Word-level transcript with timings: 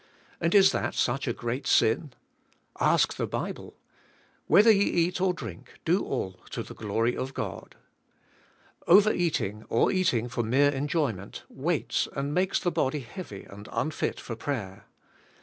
And 0.39 0.55
is 0.55 0.71
that 0.71 0.95
such 0.95 1.27
a 1.27 1.31
great 1.31 1.67
sin? 1.67 2.13
Ask 2.79 3.17
the 3.17 3.27
Bible. 3.27 3.75
"Whether 4.47 4.71
ye 4.71 4.81
eat 4.83 5.21
or 5.21 5.31
drink 5.31 5.79
do 5.85 6.03
all 6.03 6.39
to 6.49 6.63
the 6.63 6.73
glory 6.73 7.15
of 7.15 7.35
God." 7.35 7.75
Overeating 8.87 9.63
or 9.69 9.91
eating 9.91 10.27
for 10.27 10.41
mere 10.41 10.71
enjoyment, 10.71 11.43
weights 11.49 12.07
and 12.15 12.33
makes 12.33 12.59
the 12.59 12.71
body 12.71 13.01
heavy 13.01 13.43
and 13.43 13.69
unfit 13.71 14.19
for 14.19 14.35
prayer. 14.35 14.85